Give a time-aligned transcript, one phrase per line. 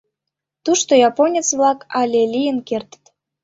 [0.63, 3.03] Тушто японец-влак але лийын кертыт.